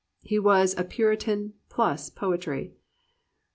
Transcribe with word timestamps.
He 0.23 0.39
was 0.39 0.73
a 0.79 0.83
puritan 0.83 1.53
pliis 1.69 2.11
p)oetry. 2.11 2.71